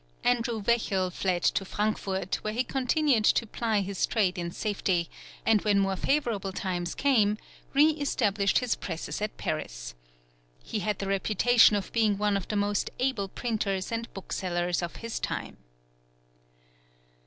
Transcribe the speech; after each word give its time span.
Andrew 0.23 0.59
Wechel 0.63 1.11
fled 1.13 1.43
to 1.43 1.63
Frankfort, 1.63 2.43
where 2.43 2.55
he 2.55 2.63
continued 2.63 3.23
to 3.23 3.45
ply 3.45 3.81
his 3.81 4.07
trade 4.07 4.35
in 4.35 4.49
safety; 4.49 5.11
and 5.45 5.61
when 5.61 5.77
more 5.79 5.95
favourable 5.95 6.51
times 6.51 6.95
came 6.95 7.37
re 7.75 7.87
established 7.89 8.57
his 8.57 8.73
presses 8.75 9.21
at 9.21 9.37
Paris. 9.37 9.93
He 10.63 10.79
had 10.79 10.97
the 10.97 11.07
reputation 11.07 11.75
of 11.75 11.91
being 11.93 12.17
one 12.17 12.35
of 12.35 12.47
the 12.47 12.55
most 12.55 12.89
able 12.97 13.27
printers 13.27 13.91
and 13.91 14.11
booksellers 14.11 14.81
of 14.81 14.95
his 15.05 15.19
time. 15.19 15.57